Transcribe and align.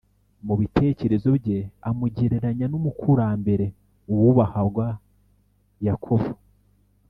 Mu 0.45 0.53
bitekererezo 0.59 1.29
bye 1.37 1.59
amugereranya 1.89 2.65
n’umukurambere 2.71 3.65
wubahwagwa 4.17 4.87
Yakobo 5.87 6.29